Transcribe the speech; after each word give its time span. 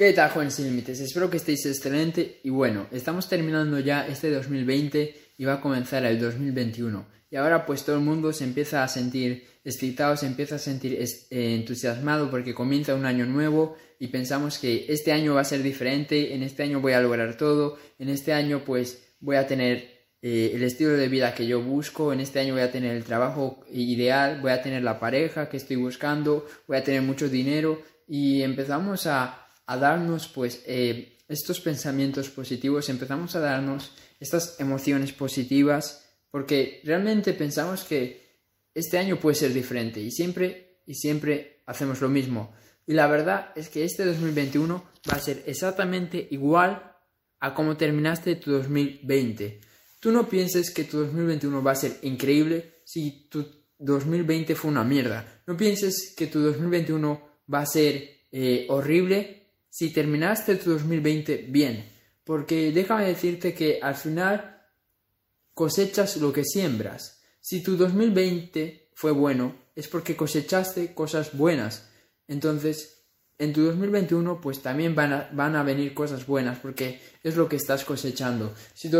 ¿Qué 0.00 0.14
tal, 0.14 0.30
jóvenes 0.30 0.54
sin 0.54 0.64
límites? 0.64 0.98
Espero 0.98 1.28
que 1.28 1.36
estéis 1.36 1.66
excelente 1.66 2.40
y 2.42 2.48
bueno, 2.48 2.86
estamos 2.90 3.28
terminando 3.28 3.78
ya 3.80 4.06
este 4.08 4.30
2020 4.30 5.14
y 5.36 5.44
va 5.44 5.52
a 5.56 5.60
comenzar 5.60 6.02
el 6.06 6.18
2021. 6.18 7.06
Y 7.30 7.36
ahora 7.36 7.66
pues 7.66 7.84
todo 7.84 7.96
el 7.96 8.02
mundo 8.02 8.32
se 8.32 8.44
empieza 8.44 8.82
a 8.82 8.88
sentir 8.88 9.46
excitado, 9.62 10.16
se 10.16 10.24
empieza 10.24 10.54
a 10.54 10.58
sentir 10.58 10.94
eh, 10.94 11.54
entusiasmado 11.54 12.30
porque 12.30 12.54
comienza 12.54 12.94
un 12.94 13.04
año 13.04 13.26
nuevo 13.26 13.76
y 13.98 14.06
pensamos 14.06 14.58
que 14.58 14.86
este 14.88 15.12
año 15.12 15.34
va 15.34 15.42
a 15.42 15.44
ser 15.44 15.62
diferente, 15.62 16.34
en 16.34 16.44
este 16.44 16.62
año 16.62 16.80
voy 16.80 16.94
a 16.94 17.02
lograr 17.02 17.36
todo, 17.36 17.76
en 17.98 18.08
este 18.08 18.32
año 18.32 18.62
pues 18.64 19.02
voy 19.20 19.36
a 19.36 19.46
tener 19.46 20.06
eh, 20.22 20.52
el 20.54 20.62
estilo 20.62 20.92
de 20.92 21.08
vida 21.08 21.34
que 21.34 21.46
yo 21.46 21.60
busco, 21.60 22.14
en 22.14 22.20
este 22.20 22.40
año 22.40 22.54
voy 22.54 22.62
a 22.62 22.72
tener 22.72 22.96
el 22.96 23.04
trabajo 23.04 23.66
ideal, 23.70 24.40
voy 24.40 24.52
a 24.52 24.62
tener 24.62 24.82
la 24.82 24.98
pareja 24.98 25.50
que 25.50 25.58
estoy 25.58 25.76
buscando, 25.76 26.46
voy 26.66 26.78
a 26.78 26.84
tener 26.84 27.02
mucho 27.02 27.28
dinero 27.28 27.82
y 28.08 28.40
empezamos 28.40 29.06
a 29.06 29.46
a 29.70 29.76
darnos 29.76 30.26
pues 30.26 30.64
eh, 30.66 31.16
estos 31.28 31.60
pensamientos 31.60 32.28
positivos, 32.28 32.88
empezamos 32.88 33.36
a 33.36 33.40
darnos 33.40 33.92
estas 34.18 34.58
emociones 34.58 35.12
positivas 35.12 36.04
porque 36.28 36.80
realmente 36.82 37.34
pensamos 37.34 37.84
que 37.84 38.40
este 38.74 38.98
año 38.98 39.20
puede 39.20 39.36
ser 39.36 39.54
diferente 39.54 40.00
y 40.00 40.10
siempre 40.10 40.82
y 40.86 40.94
siempre 40.96 41.62
hacemos 41.66 42.00
lo 42.00 42.08
mismo. 42.08 42.52
Y 42.84 42.94
la 42.94 43.06
verdad 43.06 43.52
es 43.54 43.68
que 43.68 43.84
este 43.84 44.04
2021 44.04 44.84
va 45.08 45.16
a 45.16 45.20
ser 45.20 45.44
exactamente 45.46 46.26
igual 46.32 46.96
a 47.38 47.54
como 47.54 47.76
terminaste 47.76 48.34
tu 48.34 48.50
2020. 48.50 49.60
Tú 50.00 50.10
no 50.10 50.28
pienses 50.28 50.74
que 50.74 50.82
tu 50.82 50.98
2021 50.98 51.62
va 51.62 51.70
a 51.70 51.76
ser 51.76 51.98
increíble 52.02 52.82
si 52.84 53.28
tu 53.30 53.46
2020 53.78 54.56
fue 54.56 54.72
una 54.72 54.82
mierda. 54.82 55.42
No 55.46 55.56
pienses 55.56 56.12
que 56.16 56.26
tu 56.26 56.40
2021 56.40 57.22
va 57.54 57.60
a 57.60 57.66
ser 57.66 58.26
eh, 58.32 58.66
horrible 58.68 59.39
si 59.70 59.92
terminaste 59.92 60.56
tu 60.56 60.72
2020 60.72 61.46
bien, 61.48 61.88
porque 62.24 62.72
déjame 62.72 63.06
decirte 63.06 63.54
que 63.54 63.78
al 63.80 63.94
final 63.94 64.60
cosechas 65.54 66.16
lo 66.18 66.32
que 66.32 66.44
siembras. 66.44 67.22
Si 67.40 67.62
tu 67.62 67.76
2020 67.76 68.90
fue 68.94 69.12
bueno, 69.12 69.56
es 69.74 69.88
porque 69.88 70.16
cosechaste 70.16 70.92
cosas 70.92 71.36
buenas. 71.36 71.88
Entonces, 72.28 73.00
en 73.38 73.54
tu 73.54 73.62
2021 73.62 74.40
pues 74.40 74.60
también 74.60 74.94
van 74.94 75.12
a, 75.12 75.62
venir 75.62 75.94
cosas 75.94 76.26
buenas 76.26 76.58
porque 76.58 77.00
es 77.22 77.36
lo 77.36 77.48
que 77.48 77.56
estás 77.56 77.84
cosechando. 77.84 78.54
Si, 78.74 78.90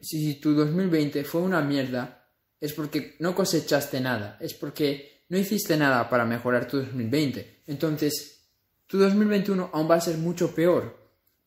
si 0.00 0.34
tu 0.36 0.54
2020 0.54 1.24
fue 1.24 1.42
una 1.42 1.60
mierda, 1.60 2.30
es 2.58 2.72
porque 2.72 3.16
no 3.18 3.34
cosechaste 3.34 4.00
nada, 4.00 4.38
es 4.40 4.54
porque 4.54 5.24
no 5.28 5.36
hiciste 5.36 5.76
nada 5.76 6.08
para 6.08 6.24
mejorar 6.24 6.66
tu 6.66 6.78
2020. 6.78 7.62
Entonces, 7.66 8.41
tu 8.92 8.98
2021 8.98 9.70
aún 9.72 9.90
va 9.90 9.94
a 9.94 10.00
ser 10.02 10.18
mucho 10.18 10.54
peor. 10.54 10.94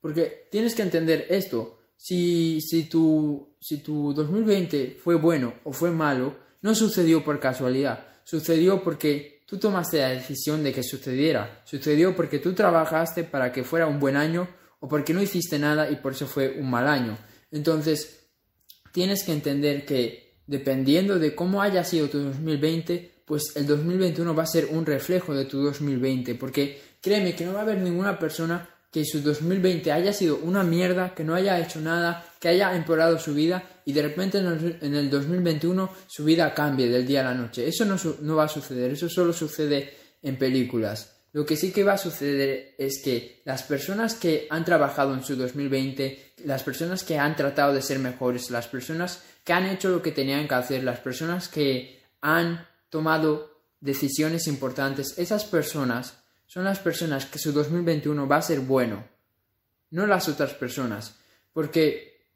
Porque 0.02 0.48
tienes 0.50 0.74
que 0.74 0.82
entender 0.82 1.28
esto. 1.30 1.78
Si, 1.96 2.60
si, 2.60 2.86
tu, 2.90 3.56
si 3.62 3.84
tu 3.84 4.14
2020 4.14 4.98
fue 5.00 5.14
bueno 5.14 5.54
o 5.64 5.72
fue 5.72 5.92
malo, 5.92 6.36
no 6.64 6.74
sucedió 6.74 7.24
por 7.24 7.40
casualidad. 7.40 8.08
Sucedió 8.24 8.84
porque 8.84 9.44
tú 9.46 9.60
tomaste 9.60 10.00
la 10.00 10.10
decisión 10.10 10.64
de 10.64 10.74
que 10.74 10.82
sucediera. 10.82 11.62
Sucedió 11.66 12.16
porque 12.16 12.40
tú 12.40 12.54
trabajaste 12.54 13.24
para 13.24 13.52
que 13.52 13.64
fuera 13.64 13.86
un 13.86 14.00
buen 14.00 14.16
año 14.16 14.48
o 14.80 14.88
porque 14.88 15.14
no 15.14 15.22
hiciste 15.22 15.60
nada 15.60 15.92
y 15.92 15.98
por 15.98 16.14
eso 16.14 16.26
fue 16.26 16.58
un 16.60 16.72
mal 16.72 16.88
año. 16.88 17.16
Entonces, 17.52 18.26
tienes 18.92 19.24
que 19.24 19.34
entender 19.34 19.86
que 19.86 20.40
dependiendo 20.48 21.20
de 21.20 21.36
cómo 21.36 21.62
haya 21.62 21.84
sido 21.84 22.10
tu 22.10 22.18
2020, 22.24 23.22
pues 23.26 23.56
el 23.56 23.68
2021 23.68 24.34
va 24.34 24.44
a 24.44 24.48
ser 24.48 24.70
un 24.72 24.86
reflejo 24.86 25.36
de 25.36 25.46
tu 25.46 25.62
2020, 25.62 26.34
porque 26.36 26.80
créeme 27.06 27.36
que 27.36 27.46
no 27.46 27.54
va 27.54 27.60
a 27.60 27.62
haber 27.62 27.78
ninguna 27.78 28.18
persona 28.18 28.68
que 28.92 29.06
su 29.06 29.22
2020 29.22 29.92
haya 29.92 30.12
sido 30.12 30.38
una 30.38 30.64
mierda, 30.64 31.14
que 31.14 31.24
no 31.24 31.36
haya 31.36 31.60
hecho 31.60 31.80
nada, 31.80 32.26
que 32.40 32.48
haya 32.48 32.76
empeorado 32.76 33.20
su 33.20 33.36
vida 33.36 33.62
y 33.86 33.94
de 33.94 34.02
repente 34.02 34.40
en 34.40 34.96
el 34.96 35.10
2021 35.12 35.92
su 36.08 36.26
vida 36.26 36.52
cambie 36.56 36.90
del 36.90 37.06
día 37.06 37.22
a 37.22 37.26
la 37.26 37.36
noche. 37.36 37.68
Eso 37.68 37.86
no, 37.86 37.96
no 38.22 38.36
va 38.36 38.46
a 38.46 38.48
suceder, 38.48 38.94
eso 38.94 39.08
solo 39.08 39.34
sucede 39.34 39.94
en 40.24 40.36
películas. 40.40 41.14
Lo 41.34 41.46
que 41.46 41.58
sí 41.58 41.72
que 41.72 41.84
va 41.84 41.94
a 41.94 42.00
suceder 42.00 42.74
es 42.80 43.04
que 43.04 43.44
las 43.46 43.62
personas 43.62 44.16
que 44.16 44.48
han 44.50 44.66
trabajado 44.66 45.14
en 45.14 45.24
su 45.24 45.36
2020, 45.36 46.34
las 46.46 46.64
personas 46.64 47.04
que 47.04 47.20
han 47.20 47.36
tratado 47.36 47.72
de 47.72 47.84
ser 47.84 48.00
mejores, 48.00 48.50
las 48.50 48.68
personas 48.68 49.22
que 49.44 49.54
han 49.54 49.68
hecho 49.68 49.90
lo 49.90 50.02
que 50.02 50.12
tenían 50.12 50.48
que 50.48 50.56
hacer, 50.56 50.84
las 50.84 51.02
personas 51.02 51.50
que 51.50 52.02
han 52.22 52.66
tomado 52.90 53.62
decisiones 53.80 54.48
importantes, 54.48 55.20
esas 55.20 55.46
personas 55.46 56.25
son 56.46 56.64
las 56.64 56.80
personas 56.80 57.26
que 57.26 57.40
su 57.40 57.52
2021 57.52 58.28
va 58.28 58.38
a 58.38 58.42
ser 58.42 58.60
bueno, 58.60 59.04
no 59.92 60.08
las 60.08 60.28
otras 60.28 60.54
personas. 60.54 61.16
Porque 61.54 62.28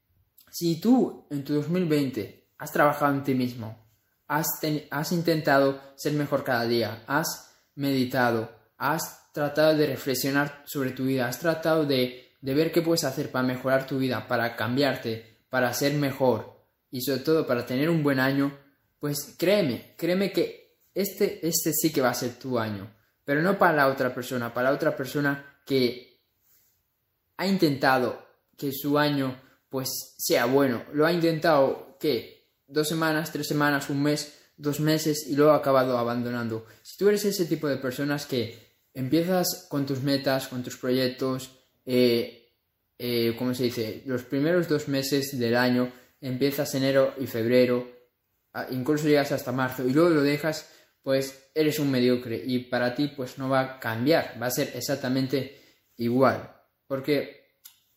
si 0.52 0.80
tú 0.80 1.28
en 1.30 1.44
tu 1.44 1.53
2020 1.53 2.48
has 2.58 2.72
trabajado 2.72 3.14
en 3.14 3.24
ti 3.24 3.34
mismo, 3.36 3.86
has, 4.28 4.48
has 4.92 5.12
intentado 5.12 5.81
ser 5.96 6.14
mejor 6.14 6.44
cada 6.44 6.66
día, 6.66 7.03
has 7.08 7.52
meditado, 7.75 8.52
has 8.78 9.31
tratado 9.34 9.75
de 9.78 9.88
reflexionar 9.88 10.64
sobre 10.66 10.92
tu 10.92 11.06
vida, 11.06 11.28
has 11.28 11.40
tratado 11.40 11.86
de, 11.86 12.34
de 12.42 12.53
ver 12.53 12.72
qué 12.72 12.81
puedes 12.81 13.03
hacer 13.03 13.31
para 13.31 13.46
mejorar 13.46 13.86
tu 13.86 13.98
vida, 13.98 14.28
para 14.28 14.56
cambiarte, 14.56 15.40
para 15.50 15.74
ser 15.74 15.94
mejor 15.94 16.66
y 16.92 17.02
sobre 17.02 17.19
todo 17.19 17.48
para 17.48 17.66
tener 17.66 17.90
un 17.90 18.03
buen 18.03 18.19
año, 18.19 18.58
pues 19.00 19.36
créeme, 19.38 19.94
créeme 19.98 20.31
que 20.31 20.78
este, 20.94 21.46
este 21.48 21.72
sí 21.74 21.92
que 21.92 22.02
va 22.02 22.09
a 22.09 22.16
ser 22.16 22.34
tu 22.34 22.59
año, 22.59 22.92
pero 23.29 23.44
no 23.44 23.59
para 23.59 23.75
la 23.75 23.88
otra 23.90 24.12
persona, 24.12 24.51
para 24.51 24.72
la 24.72 24.75
otra 24.75 24.97
persona 24.97 25.59
que 25.63 26.19
ha 27.38 27.45
intentado 27.45 28.25
que 28.57 28.72
su 28.72 28.97
año 28.97 29.40
pues 29.69 30.16
sea 30.17 30.45
bueno, 30.45 30.84
lo 30.94 31.06
ha 31.06 31.13
intentado 31.13 31.95
que 32.00 32.56
dos 32.66 32.88
semanas, 32.88 33.31
tres 33.31 33.47
semanas, 33.47 33.88
un 33.91 34.01
mes, 34.01 34.34
dos 34.57 34.79
meses 34.79 35.28
y 35.28 35.35
luego 35.35 35.51
ha 35.51 35.57
acabado 35.57 35.95
abandonando. 36.00 36.66
Si 36.81 36.97
tú 36.97 37.07
eres 37.07 37.23
ese 37.23 37.45
tipo 37.45 37.68
de 37.68 37.78
personas 37.78 38.25
que 38.25 38.79
empiezas 38.95 39.68
con 39.69 39.85
tus 39.85 40.01
metas, 40.01 40.47
con 40.47 40.63
tus 40.63 40.78
proyectos, 40.78 41.51
eh, 41.85 42.50
eh, 42.97 43.35
¿cómo 43.38 43.53
se 43.53 43.66
dice? 43.66 44.01
Los 44.07 44.23
primeros 44.23 44.68
dos 44.68 44.88
meses 44.88 45.38
del 45.38 45.56
año, 45.56 45.91
empiezas 46.19 46.73
enero 46.73 47.13
y 47.19 47.28
febrero, 47.28 47.91
incluso 48.72 49.07
llegas 49.07 49.31
hasta 49.31 49.51
marzo 49.51 49.88
y 49.88 49.94
luego 49.94 50.09
lo 50.09 50.23
dejas, 50.23 50.68
pues 51.04 51.52
eres 51.56 51.80
un 51.80 51.92
mediocre 51.92 52.42
y 52.46 52.60
para 52.60 52.96
ti 52.96 53.12
pues 53.16 53.38
no 53.38 53.50
va 53.50 53.62
a 53.62 53.80
cambiar, 53.80 54.38
va 54.42 54.48
a 54.48 54.52
ser 54.52 54.72
exactamente 54.76 55.60
igual. 55.98 56.56
Porque 56.88 57.40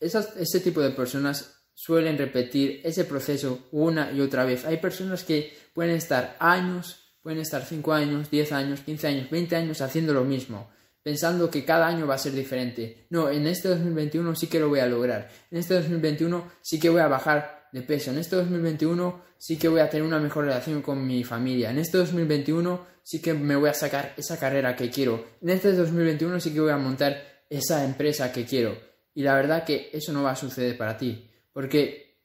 ese 0.01 0.61
tipo 0.61 0.81
de 0.81 0.91
personas 0.91 1.63
suelen 1.75 2.19
repetir 2.19 2.81
ese 2.85 3.05
proceso 3.05 3.69
una 3.73 4.13
y 4.13 4.21
otra 4.21 4.45
vez. 4.45 4.65
Hay 4.65 4.77
personas 4.79 5.25
que 5.25 5.53
pueden 5.75 5.97
estar 5.97 6.37
años, 6.39 7.17
pueden 7.23 7.41
estar 7.41 7.65
5 7.65 7.93
años, 7.93 8.31
10 8.31 8.53
años, 8.53 8.81
15 8.81 9.07
años, 9.07 9.31
20 9.31 9.57
años 9.57 9.81
haciendo 9.81 10.13
lo 10.13 10.25
mismo, 10.25 10.71
pensando 11.03 11.51
que 11.51 11.65
cada 11.65 11.87
año 11.87 12.07
va 12.07 12.15
a 12.15 12.19
ser 12.19 12.33
diferente. 12.33 13.07
No, 13.11 13.31
en 13.31 13.47
este 13.47 13.69
2021 13.69 14.35
sí 14.35 14.47
que 14.49 14.61
lo 14.61 14.69
voy 14.69 14.81
a 14.81 14.87
lograr. 14.87 15.31
En 15.51 15.59
este 15.59 15.75
2021 15.75 16.53
sí 16.61 16.79
que 16.79 16.91
voy 16.91 17.01
a 17.01 17.09
bajar 17.09 17.62
de 17.73 17.83
peso. 17.83 18.11
En 18.11 18.19
este 18.19 18.37
2021 18.37 19.23
sí 19.39 19.59
que 19.59 19.69
voy 19.69 19.81
a 19.81 19.91
tener 19.91 20.07
una 20.07 20.21
mejor 20.21 20.45
relación 20.45 20.83
con 20.83 21.05
mi 21.05 21.25
familia. 21.25 21.71
En 21.71 21.79
este 21.79 21.99
2021 21.99 22.87
sí 23.03 23.21
que 23.21 23.35
me 23.35 23.57
voy 23.57 23.71
a 23.71 23.75
sacar 23.75 24.15
esa 24.17 24.39
carrera 24.39 24.77
que 24.77 24.91
quiero. 24.91 25.25
En 25.41 25.51
este 25.51 25.73
2021 25.73 26.39
sí 26.39 26.53
que 26.53 26.61
voy 26.61 26.71
a 26.71 26.77
montar 26.77 27.45
esa 27.49 27.85
empresa 27.85 28.33
que 28.33 28.45
quiero. 28.45 28.77
Y 29.15 29.23
la 29.23 29.35
verdad 29.35 29.65
que 29.65 29.91
eso 29.93 30.13
no 30.13 30.23
va 30.23 30.33
a 30.33 30.37
suceder 30.37 30.77
para 30.77 30.97
ti. 30.97 31.31
Porque 31.53 32.19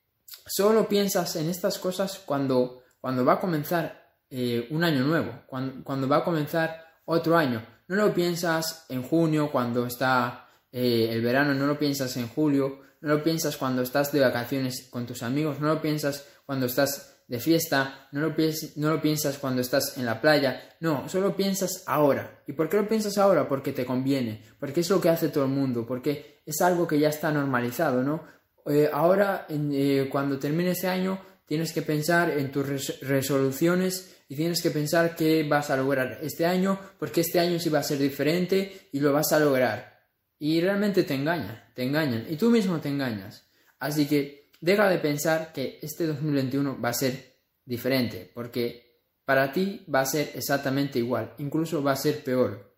solo 0.46 0.88
piensas 0.88 1.36
en 1.38 1.50
estas 1.50 1.80
cosas 1.80 2.22
cuando, 2.26 2.84
cuando 3.00 3.26
va 3.26 3.34
a 3.34 3.40
comenzar 3.40 4.16
eh, 4.30 4.68
un 4.72 4.84
año 4.84 5.04
nuevo, 5.06 5.44
cuando, 5.48 5.84
cuando, 5.84 6.08
va 6.08 6.18
a 6.18 6.24
comenzar 6.24 6.86
otro 7.06 7.38
año. 7.38 7.66
No 7.88 7.96
lo 7.96 8.14
piensas 8.14 8.86
en 8.90 9.04
junio 9.04 9.50
cuando 9.52 9.86
está 9.86 10.47
eh, 10.72 11.10
el 11.12 11.22
verano, 11.22 11.54
no 11.54 11.66
lo 11.68 11.80
piensas 11.80 12.16
en 12.18 12.28
julio, 12.28 12.82
no 13.02 13.10
lo 13.10 13.24
piensas 13.24 13.58
cuando 13.58 13.82
estás 13.82 14.12
de 14.12 14.20
vacaciones 14.20 14.88
con 14.90 15.06
tus 15.06 15.24
amigos, 15.24 15.60
no 15.60 15.68
lo 15.68 15.82
piensas 15.82 16.26
cuando 16.46 16.66
estás 16.66 17.18
de 17.28 17.40
fiesta, 17.40 18.08
no 18.14 18.22
lo, 18.22 19.02
piensas 19.02 19.38
cuando 19.38 19.62
estás 19.62 19.98
en 19.98 20.06
la 20.06 20.22
playa, 20.22 20.62
no, 20.80 21.10
solo 21.10 21.36
piensas 21.36 21.84
ahora. 21.86 22.42
¿Y 22.48 22.54
por 22.54 22.70
qué 22.70 22.78
lo 22.78 22.88
piensas 22.88 23.18
ahora? 23.18 23.48
Porque 23.50 23.74
te 23.74 23.86
conviene, 23.86 24.42
porque 24.60 24.80
es 24.80 24.90
lo 24.90 25.02
que 25.02 25.10
hace 25.10 25.28
todo 25.28 25.44
el 25.44 25.52
mundo, 25.52 25.86
porque 25.86 26.42
es 26.46 26.62
algo 26.62 26.88
que 26.88 27.00
ya 27.00 27.10
está 27.10 27.32
normalizado, 27.32 28.02
¿no? 28.02 28.24
Eh, 28.66 28.90
ahora, 28.92 29.46
eh, 29.50 30.08
cuando 30.10 30.40
termine 30.40 30.72
este 30.72 30.88
año, 30.88 31.20
tienes 31.46 31.74
que 31.74 31.82
pensar 31.82 32.30
en 32.32 32.52
tus 32.52 33.00
resoluciones 33.02 34.16
y 34.30 34.36
tienes 34.36 34.62
que 34.62 34.72
pensar 34.72 35.16
qué 35.16 35.46
vas 35.48 35.70
a 35.70 35.78
lograr 35.78 36.20
este 36.22 36.46
año, 36.46 36.80
porque 36.98 37.22
este 37.22 37.40
año 37.40 37.60
sí 37.60 37.70
va 37.70 37.80
a 37.80 37.84
ser 37.84 37.98
diferente 37.98 38.90
y 38.92 39.00
lo 39.02 39.12
vas 39.12 39.32
a 39.34 39.40
lograr. 39.40 39.97
Y 40.40 40.62
realmente 40.62 41.04
te 41.04 41.16
engañan, 41.16 41.64
te 41.74 41.84
engañan. 41.84 42.26
Y 42.30 42.36
tú 42.36 42.50
mismo 42.50 42.80
te 42.80 42.90
engañas. 42.90 43.48
Así 43.80 44.08
que 44.08 44.52
deja 44.62 44.90
de 44.90 45.00
pensar 45.00 45.52
que 45.54 45.80
este 45.82 46.08
2021 46.08 46.80
va 46.80 46.90
a 46.90 46.94
ser 46.94 47.38
diferente, 47.66 48.32
porque 48.34 49.02
para 49.26 49.52
ti 49.52 49.86
va 49.94 50.02
a 50.02 50.06
ser 50.06 50.32
exactamente 50.36 51.00
igual, 51.00 51.34
incluso 51.38 51.84
va 51.84 51.92
a 51.92 51.98
ser 51.98 52.24
peor. 52.24 52.76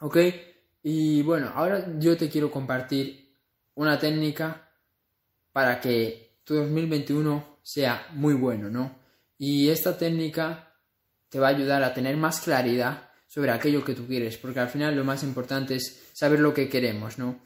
¿Ok? 0.00 0.16
Y 0.82 1.22
bueno, 1.22 1.52
ahora 1.54 1.86
yo 1.98 2.16
te 2.16 2.28
quiero 2.28 2.50
compartir 2.50 3.34
una 3.74 3.98
técnica 3.98 4.70
para 5.52 5.80
que 5.80 6.40
tu 6.44 6.54
2021 6.54 7.58
sea 7.62 8.08
muy 8.12 8.34
bueno, 8.34 8.68
¿no? 8.68 8.98
Y 9.38 9.68
esta 9.68 9.96
técnica 9.96 10.74
te 11.28 11.38
va 11.38 11.48
a 11.48 11.50
ayudar 11.50 11.82
a 11.82 11.92
tener 11.92 12.16
más 12.16 12.40
claridad 12.40 13.05
sobre 13.36 13.50
aquello 13.50 13.84
que 13.84 13.92
tú 13.92 14.06
quieres, 14.06 14.38
porque 14.38 14.60
al 14.60 14.70
final 14.70 14.96
lo 14.96 15.04
más 15.04 15.22
importante 15.22 15.74
es 15.74 16.04
saber 16.14 16.40
lo 16.40 16.54
que 16.54 16.70
queremos, 16.70 17.18
¿no? 17.18 17.38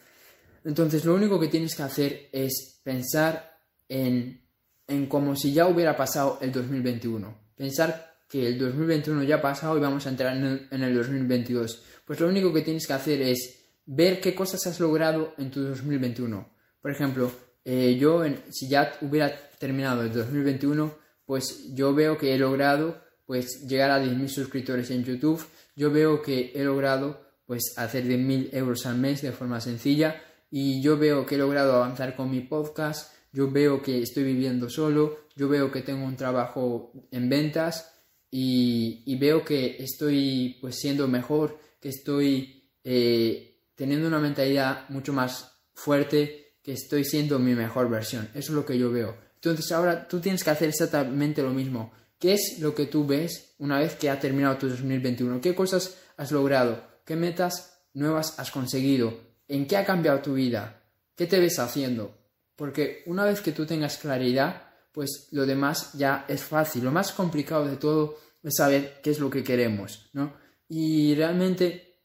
Entonces 0.64 1.04
lo 1.04 1.16
único 1.16 1.40
que 1.40 1.48
tienes 1.48 1.74
que 1.74 1.82
hacer 1.82 2.28
es 2.30 2.78
pensar 2.84 3.58
en, 3.88 4.40
en 4.86 5.06
como 5.06 5.34
si 5.34 5.52
ya 5.52 5.66
hubiera 5.66 5.96
pasado 5.96 6.38
el 6.42 6.52
2021. 6.52 7.34
Pensar 7.56 8.18
que 8.28 8.46
el 8.46 8.56
2021 8.56 9.24
ya 9.24 9.36
ha 9.36 9.42
pasado 9.42 9.76
y 9.76 9.80
vamos 9.80 10.06
a 10.06 10.10
entrar 10.10 10.36
en 10.36 10.44
el, 10.44 10.68
en 10.70 10.84
el 10.84 10.94
2022. 10.94 11.82
Pues 12.04 12.20
lo 12.20 12.28
único 12.28 12.52
que 12.52 12.62
tienes 12.62 12.86
que 12.86 12.92
hacer 12.92 13.20
es 13.22 13.58
ver 13.84 14.20
qué 14.20 14.32
cosas 14.32 14.64
has 14.68 14.78
logrado 14.78 15.34
en 15.38 15.50
tu 15.50 15.60
2021. 15.60 16.48
Por 16.80 16.92
ejemplo, 16.92 17.32
eh, 17.64 17.96
yo 17.98 18.22
si 18.52 18.68
ya 18.68 18.92
hubiera 19.00 19.36
terminado 19.58 20.02
el 20.02 20.12
2021, 20.12 20.94
pues 21.26 21.74
yo 21.74 21.92
veo 21.92 22.16
que 22.16 22.32
he 22.32 22.38
logrado 22.38 23.10
pues 23.30 23.66
llegar 23.68 23.92
a 23.92 24.02
10.000 24.02 24.26
suscriptores 24.26 24.90
en 24.90 25.04
YouTube, 25.04 25.40
yo 25.80 25.90
veo 25.90 26.20
que 26.20 26.52
he 26.54 26.62
logrado 26.62 27.22
pues 27.46 27.72
hacer 27.78 28.04
10.000 28.04 28.50
euros 28.52 28.84
al 28.84 28.98
mes 28.98 29.22
de 29.22 29.32
forma 29.32 29.62
sencilla 29.62 30.22
y 30.50 30.82
yo 30.82 30.98
veo 30.98 31.24
que 31.24 31.36
he 31.36 31.38
logrado 31.38 31.72
avanzar 31.72 32.14
con 32.16 32.30
mi 32.30 32.40
podcast, 32.40 33.14
yo 33.32 33.50
veo 33.50 33.80
que 33.80 34.02
estoy 34.02 34.24
viviendo 34.24 34.68
solo, 34.68 35.20
yo 35.36 35.48
veo 35.48 35.72
que 35.72 35.80
tengo 35.80 36.04
un 36.04 36.16
trabajo 36.16 36.92
en 37.10 37.30
ventas 37.30 37.94
y, 38.30 39.16
veo 39.18 39.42
que 39.42 39.82
estoy 39.82 40.58
pues 40.60 40.76
siendo 40.78 41.08
mejor, 41.08 41.58
que 41.80 41.88
estoy 41.88 42.68
eh, 42.84 43.56
teniendo 43.74 44.06
una 44.06 44.18
mentalidad 44.18 44.86
mucho 44.90 45.14
más 45.14 45.62
fuerte, 45.72 46.56
que 46.62 46.74
estoy 46.74 47.06
siendo 47.06 47.38
mi 47.38 47.54
mejor 47.54 47.88
versión. 47.88 48.28
Eso 48.34 48.52
es 48.52 48.56
lo 48.56 48.66
que 48.66 48.76
yo 48.76 48.92
veo. 48.92 49.16
Entonces 49.36 49.72
ahora 49.72 50.06
tú 50.06 50.20
tienes 50.20 50.44
que 50.44 50.50
hacer 50.50 50.68
exactamente 50.68 51.42
lo 51.42 51.54
mismo. 51.54 51.90
¿Qué 52.20 52.34
es 52.34 52.58
lo 52.58 52.74
que 52.74 52.84
tú 52.84 53.06
ves 53.06 53.54
una 53.58 53.78
vez 53.78 53.94
que 53.94 54.10
ha 54.10 54.20
terminado 54.20 54.58
tu 54.58 54.68
2021? 54.68 55.40
¿Qué 55.40 55.54
cosas 55.54 55.96
has 56.18 56.30
logrado? 56.30 56.84
¿Qué 57.06 57.16
metas 57.16 57.80
nuevas 57.94 58.38
has 58.38 58.50
conseguido? 58.50 59.18
¿En 59.48 59.66
qué 59.66 59.78
ha 59.78 59.86
cambiado 59.86 60.20
tu 60.20 60.34
vida? 60.34 60.82
¿Qué 61.16 61.26
te 61.26 61.40
ves 61.40 61.58
haciendo? 61.58 62.14
Porque 62.56 63.02
una 63.06 63.24
vez 63.24 63.40
que 63.40 63.52
tú 63.52 63.64
tengas 63.64 63.96
claridad, 63.96 64.68
pues 64.92 65.28
lo 65.30 65.46
demás 65.46 65.94
ya 65.94 66.26
es 66.28 66.42
fácil. 66.42 66.84
Lo 66.84 66.92
más 66.92 67.12
complicado 67.12 67.66
de 67.66 67.76
todo 67.76 68.18
es 68.42 68.54
saber 68.54 69.00
qué 69.02 69.12
es 69.12 69.18
lo 69.18 69.30
que 69.30 69.42
queremos, 69.42 70.10
¿no? 70.12 70.34
Y 70.68 71.14
realmente, 71.14 72.02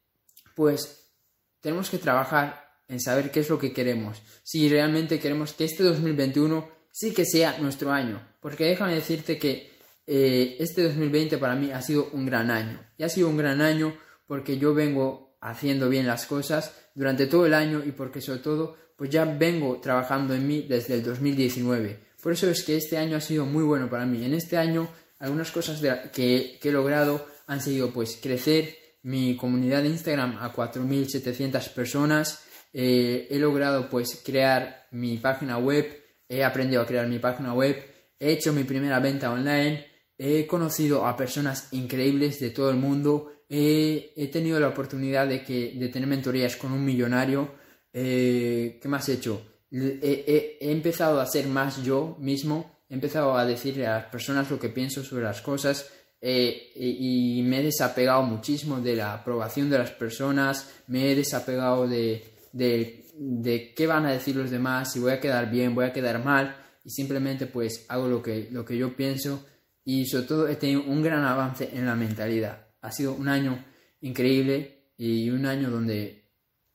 pues 0.55 1.09
tenemos 1.59 1.89
que 1.89 1.97
trabajar 1.97 2.79
en 2.87 3.01
saber 3.01 3.31
qué 3.31 3.41
es 3.41 3.49
lo 3.49 3.59
que 3.59 3.73
queremos. 3.73 4.21
Si 4.43 4.69
realmente 4.69 5.19
queremos 5.19 5.51
que 5.51 5.65
este 5.65 5.83
2021 5.83 6.69
sí 6.89 7.13
que 7.13 7.25
sea 7.25 7.57
nuestro 7.57 7.91
año. 7.91 8.25
Porque 8.39 8.63
déjame 8.63 8.95
decirte 8.95 9.37
que 9.37 9.74
eh, 10.07 10.57
este 10.59 10.83
2020 10.83 11.37
para 11.37 11.55
mí 11.55 11.71
ha 11.71 11.81
sido 11.81 12.09
un 12.13 12.25
gran 12.25 12.51
año. 12.51 12.79
Y 12.97 13.03
ha 13.03 13.09
sido 13.09 13.29
un 13.29 13.37
gran 13.37 13.61
año 13.61 13.95
porque 14.27 14.57
yo 14.57 14.73
vengo 14.73 15.37
haciendo 15.41 15.89
bien 15.89 16.07
las 16.07 16.25
cosas 16.25 16.75
durante 16.95 17.27
todo 17.27 17.45
el 17.45 17.53
año 17.53 17.83
y 17.85 17.91
porque 17.91 18.21
sobre 18.21 18.39
todo 18.39 18.77
pues 18.95 19.09
ya 19.09 19.25
vengo 19.25 19.79
trabajando 19.81 20.33
en 20.33 20.47
mí 20.47 20.65
desde 20.67 20.95
el 20.95 21.03
2019. 21.03 21.99
Por 22.21 22.33
eso 22.33 22.49
es 22.49 22.63
que 22.63 22.77
este 22.77 22.97
año 22.97 23.17
ha 23.17 23.21
sido 23.21 23.45
muy 23.45 23.63
bueno 23.63 23.89
para 23.89 24.05
mí. 24.05 24.23
En 24.23 24.33
este 24.33 24.57
año 24.57 24.89
algunas 25.19 25.51
cosas 25.51 25.81
que, 26.11 26.59
he 26.61 26.71
logrado 26.71 27.25
han 27.47 27.61
sido 27.61 27.91
pues 27.91 28.17
crecer 28.21 28.75
mi 29.03 29.35
comunidad 29.35 29.83
de 29.83 29.89
Instagram 29.89 30.37
a 30.39 30.53
4.700 30.53 31.73
personas. 31.73 32.43
Eh, 32.73 33.27
he 33.29 33.37
logrado 33.37 33.89
pues 33.89 34.21
crear 34.25 34.87
mi 34.91 35.17
página 35.17 35.57
web. 35.57 36.03
He 36.27 36.43
aprendido 36.43 36.81
a 36.81 36.87
crear 36.87 37.07
mi 37.07 37.19
página 37.19 37.53
web. 37.53 37.75
He 38.19 38.31
hecho 38.31 38.53
mi 38.53 38.63
primera 38.63 38.99
venta 38.99 39.31
online 39.31 39.94
he 40.17 40.47
conocido 40.47 41.05
a 41.05 41.17
personas 41.17 41.69
increíbles 41.73 42.39
de 42.39 42.49
todo 42.51 42.69
el 42.69 42.77
mundo, 42.77 43.31
he, 43.49 44.29
tenido 44.31 44.59
la 44.59 44.69
oportunidad 44.69 45.27
de, 45.27 45.43
que, 45.43 45.73
de 45.75 45.89
tener 45.89 46.07
mentorías 46.07 46.55
con 46.55 46.71
un 46.71 46.83
millonario. 46.83 47.53
Eh, 47.93 48.79
¿Qué 48.81 48.87
más 48.87 49.07
he 49.09 49.13
hecho? 49.13 49.41
He, 49.71 50.57
empezado 50.61 51.19
a 51.19 51.25
ser 51.25 51.47
más 51.47 51.83
yo 51.83 52.15
mismo, 52.19 52.83
he 52.89 52.93
empezado 52.93 53.37
a 53.37 53.45
decirle 53.45 53.87
a 53.87 53.97
las 53.97 54.05
personas 54.05 54.49
lo 54.49 54.59
que 54.59 54.69
pienso 54.69 55.03
sobre 55.03 55.23
las 55.23 55.41
cosas. 55.41 55.89
Eh, 56.21 56.71
y, 56.75 57.43
me 57.43 57.59
he 57.59 57.63
desapegado 57.63 58.23
muchísimo 58.23 58.79
de 58.79 58.95
la 58.95 59.13
aprobación 59.13 59.69
de 59.69 59.79
las 59.79 59.91
personas, 59.91 60.71
me 60.87 61.11
he 61.11 61.15
desapegado 61.15 61.87
de, 61.87 62.23
de, 62.51 63.05
de 63.15 63.73
qué 63.75 63.85
van 63.85 64.05
a 64.05 64.11
decir 64.11 64.35
los 64.35 64.49
demás, 64.49 64.93
si 64.93 64.99
voy 64.99 65.11
a 65.11 65.19
quedar 65.19 65.51
bien, 65.51 65.75
voy 65.75 65.85
a 65.85 65.93
quedar 65.93 66.23
mal. 66.23 66.55
Y 66.83 66.91
simplemente 66.91 67.47
pues 67.47 67.85
hago 67.89 68.07
lo 68.07 68.21
que, 68.21 68.47
lo 68.51 68.63
que 68.63 68.77
yo 68.77 68.95
pienso 68.95 69.43
y 69.85 70.07
sobre 70.07 70.25
todo 70.25 70.47
he 70.47 70.55
tenido 70.55 70.83
un 70.83 71.03
gran 71.03 71.23
avance 71.23 71.69
en 71.71 71.85
la 71.85 71.95
mentalidad. 71.95 72.67
Ha 72.81 72.91
sido 72.91 73.13
un 73.13 73.29
año 73.29 73.63
increíble 74.01 74.89
y 74.97 75.29
un 75.29 75.45
año 75.45 75.69
donde 75.69 76.25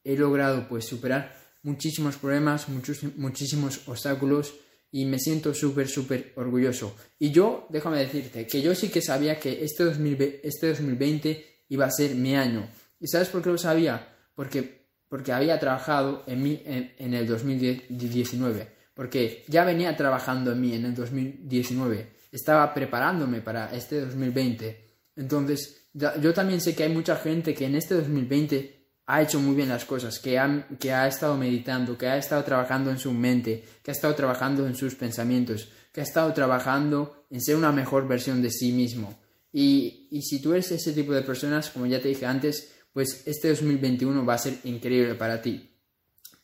he 0.04 0.16
logrado 0.16 0.68
pues 0.68 0.86
superar 0.86 1.36
muchísimos 1.62 2.16
problemas, 2.16 2.68
muchos, 2.68 3.02
muchísimos 3.16 3.86
obstáculos 3.88 4.54
y 4.92 5.04
me 5.06 5.18
siento 5.18 5.52
súper, 5.52 5.88
súper 5.88 6.32
orgulloso. 6.36 6.96
Y 7.18 7.32
yo, 7.32 7.66
déjame 7.68 7.98
decirte, 7.98 8.46
que 8.46 8.62
yo 8.62 8.74
sí 8.74 8.88
que 8.88 9.02
sabía 9.02 9.38
que 9.38 9.64
este, 9.64 9.84
2020, 9.84 10.40
este 10.46 10.68
2020 10.68 11.64
iba 11.68 11.86
a 11.86 11.90
ser 11.90 12.14
mi 12.14 12.36
año. 12.36 12.68
¿Y 13.00 13.08
sabes 13.08 13.28
por 13.28 13.42
qué 13.42 13.50
lo 13.50 13.58
sabía? 13.58 14.16
Porque, 14.34 14.86
porque 15.08 15.32
había 15.32 15.58
trabajado 15.58 16.24
en 16.26 16.42
mí 16.42 16.62
en, 16.64 16.92
en 16.96 17.14
el 17.14 17.26
2019. 17.26 18.80
Porque 18.94 19.44
ya 19.48 19.64
venía 19.64 19.96
trabajando 19.96 20.52
en 20.52 20.60
mí 20.60 20.74
en 20.74 20.84
el 20.84 20.94
2019 20.94 22.19
estaba 22.30 22.72
preparándome 22.72 23.40
para 23.40 23.74
este 23.74 24.00
2020. 24.00 24.90
Entonces, 25.16 25.88
yo 25.92 26.32
también 26.32 26.60
sé 26.60 26.74
que 26.74 26.84
hay 26.84 26.92
mucha 26.92 27.16
gente 27.16 27.54
que 27.54 27.66
en 27.66 27.74
este 27.74 27.94
2020 27.94 28.80
ha 29.06 29.22
hecho 29.22 29.40
muy 29.40 29.56
bien 29.56 29.68
las 29.68 29.84
cosas, 29.84 30.20
que 30.20 30.38
ha, 30.38 30.68
que 30.78 30.92
ha 30.92 31.08
estado 31.08 31.36
meditando, 31.36 31.98
que 31.98 32.06
ha 32.06 32.16
estado 32.16 32.44
trabajando 32.44 32.90
en 32.90 32.98
su 32.98 33.12
mente, 33.12 33.64
que 33.82 33.90
ha 33.90 33.94
estado 33.94 34.14
trabajando 34.14 34.66
en 34.66 34.76
sus 34.76 34.94
pensamientos, 34.94 35.68
que 35.92 36.00
ha 36.00 36.04
estado 36.04 36.32
trabajando 36.32 37.26
en 37.28 37.40
ser 37.40 37.56
una 37.56 37.72
mejor 37.72 38.06
versión 38.06 38.40
de 38.40 38.50
sí 38.50 38.72
mismo. 38.72 39.18
Y, 39.52 40.06
y 40.12 40.22
si 40.22 40.40
tú 40.40 40.52
eres 40.52 40.70
ese 40.70 40.92
tipo 40.92 41.12
de 41.12 41.22
personas, 41.22 41.70
como 41.70 41.86
ya 41.86 42.00
te 42.00 42.06
dije 42.06 42.24
antes, 42.24 42.72
pues 42.92 43.26
este 43.26 43.48
2021 43.48 44.24
va 44.24 44.34
a 44.34 44.38
ser 44.38 44.58
increíble 44.62 45.16
para 45.16 45.42
ti. 45.42 45.68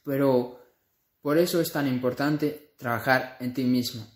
Pero 0.03 0.61
por 1.21 1.39
eso 1.39 1.61
es 1.61 1.71
tan 1.71 1.87
importante 1.87 2.75
trabajar 2.77 3.37
en 3.41 3.55
ti 3.55 3.63
mismo 3.63 4.16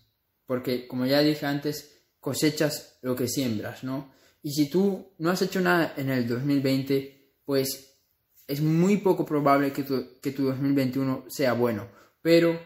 porque 0.51 0.89
como 0.89 1.07
ya 1.07 1.21
dije 1.21 1.47
antes, 1.47 2.03
cosechas 2.19 2.99
lo 3.03 3.15
que 3.15 3.29
siembras, 3.29 3.85
¿no? 3.85 4.13
Y 4.43 4.51
si 4.51 4.69
tú 4.69 5.13
no 5.19 5.31
has 5.31 5.41
hecho 5.43 5.61
nada 5.61 5.95
en 5.97 6.11
el 6.11 6.27
2020, 6.27 7.37
pues 7.45 8.01
es 8.49 8.61
muy 8.61 8.97
poco 8.97 9.25
probable 9.25 9.73
que 9.73 9.85
tu, 9.85 10.19
que 10.21 10.33
tu 10.33 10.47
2021 10.47 11.27
sea 11.29 11.53
bueno, 11.53 11.87
pero 12.21 12.59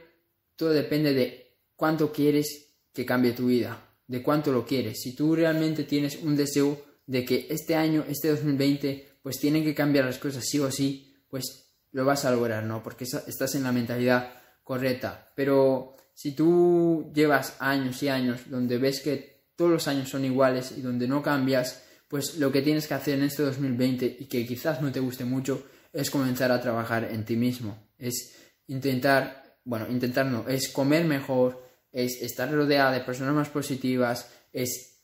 todo 0.57 0.71
depende 0.71 1.13
de 1.13 1.59
cuánto 1.77 2.11
quieres 2.11 2.71
que 2.91 3.05
cambie 3.05 3.33
tu 3.33 3.49
vida, 3.49 3.87
de 4.07 4.23
cuánto 4.23 4.51
lo 4.51 4.65
quieres. 4.65 5.03
Si 5.03 5.15
tú 5.15 5.35
realmente 5.35 5.85
tienes 5.85 6.17
un 6.23 6.37
deseo 6.37 6.81
de 7.07 7.23
que 7.23 7.49
este 7.51 7.75
año, 7.75 8.07
este 8.09 8.31
2020, 8.31 9.19
pues 9.23 9.39
tienen 9.39 9.63
que 9.63 9.75
cambiar 9.75 10.07
las 10.07 10.17
cosas 10.17 10.43
sí 10.47 10.59
o 10.59 10.71
sí, 10.71 11.15
pues 11.29 11.75
lo 11.93 12.07
vas 12.07 12.25
a 12.25 12.31
lograr, 12.31 12.65
¿no? 12.65 12.83
Porque 12.83 13.05
estás 13.05 13.55
en 13.55 13.63
la 13.63 13.73
mentalidad 13.73 14.41
correcta. 14.63 15.31
Pero 15.37 15.95
si 16.15 16.33
tú 16.33 17.11
llevas 17.13 17.57
años 17.59 18.03
y 18.03 18.09
años 18.09 18.43
donde 18.49 18.79
ves 18.79 19.01
que 19.01 19.43
todos 19.57 19.71
los 19.71 19.89
años 19.89 20.09
son 20.09 20.25
iguales 20.25 20.73
y 20.77 20.81
donde 20.81 21.09
no 21.09 21.23
cambias, 21.23 21.83
pues 22.09 22.39
lo 22.39 22.53
que 22.53 22.63
tienes 22.63 22.87
que 22.87 22.95
hacer 22.95 23.19
en 23.19 23.25
este 23.25 23.43
2020 23.43 24.17
y 24.21 24.25
que 24.27 24.47
quizás 24.47 24.81
no 24.81 24.93
te 24.93 25.01
guste 25.01 25.25
mucho 25.25 25.67
es 25.93 26.11
comenzar 26.11 26.53
a 26.53 26.61
trabajar 26.61 27.05
en 27.05 27.25
ti 27.25 27.37
mismo. 27.37 27.89
Es 27.99 28.37
intentar, 28.69 29.59
bueno, 29.65 29.87
intentar 29.91 30.27
no, 30.27 30.49
es 30.49 30.69
comer 30.69 31.05
mejor, 31.05 31.63
es 31.91 32.23
estar 32.23 32.51
rodeada 32.51 32.93
de 32.93 33.01
personas 33.01 33.35
más 33.35 33.49
positivas, 33.49 34.31
es 34.53 35.01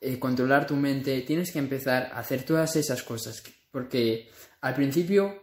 eh, 0.00 0.18
controlar 0.18 0.66
tu 0.66 0.76
mente. 0.76 1.20
Tienes 1.22 1.52
que 1.52 1.58
empezar 1.58 2.10
a 2.12 2.20
hacer 2.20 2.42
todas 2.44 2.76
esas 2.76 3.02
cosas 3.02 3.42
porque 3.70 4.30
al 4.60 4.74
principio 4.74 5.42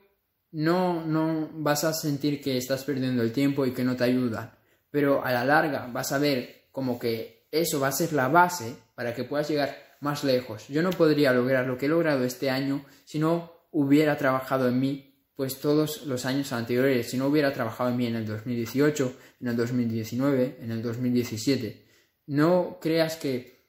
no, 0.52 1.06
no 1.06 1.50
vas 1.54 1.84
a 1.84 1.94
sentir 1.94 2.42
que 2.42 2.58
estás 2.58 2.84
perdiendo 2.84 3.22
el 3.22 3.32
tiempo 3.32 3.66
y 3.66 3.74
que 3.74 3.84
no 3.84 3.96
te 3.96 4.06
ayudan 4.06 4.61
pero 4.92 5.26
a 5.26 5.32
la 5.32 5.46
larga 5.46 5.88
vas 5.92 6.12
a 6.12 6.20
ver 6.20 6.68
como 6.72 7.00
que 7.00 7.48
eso 7.52 7.80
va 7.80 7.88
a 7.88 7.92
ser 7.92 8.14
la 8.14 8.28
base 8.28 8.76
para 8.94 9.16
que 9.16 9.24
puedas 9.24 9.50
llegar 9.50 9.76
más 10.02 10.24
lejos. 10.24 10.68
Yo 10.68 10.84
no 10.84 10.92
podría 10.92 11.34
lograr 11.34 11.66
lo 11.66 11.78
que 11.78 11.86
he 11.86 11.90
logrado 11.90 12.24
este 12.24 12.50
año 12.50 12.86
si 13.06 13.20
no 13.20 13.52
hubiera 13.72 14.18
trabajado 14.18 14.68
en 14.68 14.80
mí 14.80 15.08
pues 15.36 15.60
todos 15.60 16.06
los 16.06 16.26
años 16.26 16.52
anteriores, 16.54 17.10
si 17.10 17.18
no 17.18 17.26
hubiera 17.26 17.52
trabajado 17.52 17.90
en 17.90 17.98
mí 17.98 18.06
en 18.06 18.16
el 18.16 18.28
2018, 18.28 19.14
en 19.40 19.48
el 19.48 19.56
2019, 19.56 20.58
en 20.62 20.72
el 20.72 20.84
2017. 20.84 21.84
No 22.28 22.78
creas 22.80 23.16
que 23.16 23.62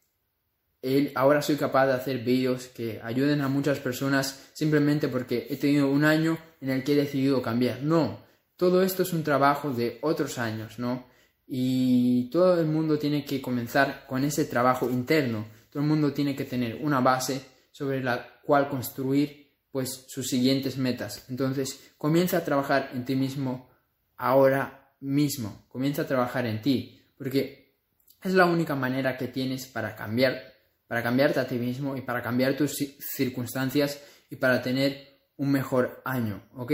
ahora 1.14 1.40
soy 1.40 1.56
capaz 1.56 1.86
de 1.86 1.94
hacer 1.94 2.18
vídeos 2.18 2.66
que 2.66 3.00
ayuden 3.02 3.40
a 3.40 3.48
muchas 3.48 3.78
personas 3.78 4.50
simplemente 4.52 5.08
porque 5.08 5.46
he 5.48 5.56
tenido 5.56 5.88
un 5.88 6.04
año 6.04 6.36
en 6.60 6.70
el 6.70 6.84
que 6.84 6.92
he 6.92 6.96
decidido 6.96 7.40
cambiar. 7.40 7.82
No, 7.82 8.18
todo 8.56 8.82
esto 8.82 9.02
es 9.02 9.12
un 9.12 9.22
trabajo 9.22 9.72
de 9.72 9.98
otros 10.02 10.38
años, 10.38 10.78
¿no? 10.78 11.06
Y 11.54 12.30
todo 12.30 12.58
el 12.58 12.66
mundo 12.66 12.98
tiene 12.98 13.26
que 13.26 13.42
comenzar 13.42 14.06
con 14.06 14.24
ese 14.24 14.46
trabajo 14.46 14.88
interno. 14.88 15.44
Todo 15.68 15.82
el 15.82 15.88
mundo 15.88 16.10
tiene 16.14 16.34
que 16.34 16.46
tener 16.46 16.76
una 16.76 17.00
base 17.00 17.44
sobre 17.70 18.02
la 18.02 18.40
cual 18.40 18.70
construir 18.70 19.52
pues 19.70 20.06
sus 20.08 20.28
siguientes 20.28 20.78
metas. 20.78 21.26
Entonces, 21.28 21.92
comienza 21.98 22.38
a 22.38 22.44
trabajar 22.44 22.92
en 22.94 23.04
ti 23.04 23.16
mismo 23.16 23.68
ahora 24.16 24.94
mismo. 25.00 25.66
Comienza 25.68 26.02
a 26.02 26.06
trabajar 26.06 26.46
en 26.46 26.62
ti, 26.62 26.98
porque 27.18 27.74
es 28.22 28.32
la 28.32 28.46
única 28.46 28.74
manera 28.74 29.18
que 29.18 29.28
tienes 29.28 29.66
para 29.66 29.94
cambiar, 29.94 30.54
para 30.86 31.02
cambiarte 31.02 31.40
a 31.40 31.46
ti 31.46 31.56
mismo 31.56 31.98
y 31.98 32.00
para 32.00 32.22
cambiar 32.22 32.56
tus 32.56 32.74
circunstancias 32.98 34.02
y 34.30 34.36
para 34.36 34.62
tener 34.62 35.20
un 35.36 35.52
mejor 35.52 36.00
año, 36.06 36.48
¿ok? 36.54 36.72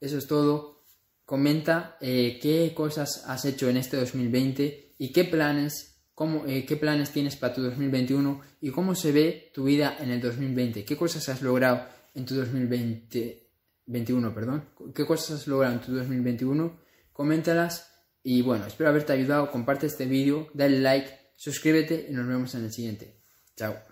Eso 0.00 0.18
es 0.18 0.26
todo. 0.26 0.71
Comenta 1.32 1.96
eh, 2.02 2.38
qué 2.42 2.74
cosas 2.76 3.24
has 3.26 3.46
hecho 3.46 3.70
en 3.70 3.78
este 3.78 3.96
2020 3.96 4.96
y 4.98 5.12
qué 5.14 5.24
planes, 5.24 6.02
cómo, 6.14 6.44
eh, 6.44 6.66
qué 6.66 6.76
planes 6.76 7.10
tienes 7.10 7.36
para 7.36 7.54
tu 7.54 7.62
2021 7.62 8.42
y 8.60 8.68
cómo 8.68 8.94
se 8.94 9.12
ve 9.12 9.50
tu 9.54 9.64
vida 9.64 9.96
en 9.98 10.10
el 10.10 10.20
2020, 10.20 10.84
qué 10.84 10.94
cosas 10.94 11.26
has 11.30 11.40
logrado 11.40 11.86
en 12.14 12.26
tu 12.26 12.34
2021, 12.34 14.34
perdón. 14.34 14.64
¿Qué 14.94 15.06
cosas 15.06 15.40
has 15.40 15.46
logrado 15.46 15.72
en 15.72 15.80
tu 15.80 15.94
2021? 15.94 16.78
Coméntalas 17.14 17.90
y 18.22 18.42
bueno, 18.42 18.66
espero 18.66 18.90
haberte 18.90 19.14
ayudado. 19.14 19.50
Comparte 19.50 19.86
este 19.86 20.04
vídeo, 20.04 20.50
dale 20.52 20.80
like, 20.80 21.08
suscríbete 21.36 22.08
y 22.10 22.12
nos 22.12 22.26
vemos 22.26 22.54
en 22.56 22.64
el 22.64 22.72
siguiente. 22.72 23.16
Chao. 23.56 23.91